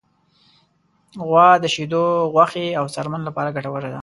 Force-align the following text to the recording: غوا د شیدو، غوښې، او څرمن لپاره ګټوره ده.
غوا 1.27 1.47
د 1.59 1.65
شیدو، 1.73 2.03
غوښې، 2.33 2.67
او 2.79 2.85
څرمن 2.93 3.21
لپاره 3.25 3.53
ګټوره 3.55 3.89
ده. 3.93 3.99